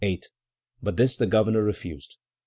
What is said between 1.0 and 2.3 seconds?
the governor refused.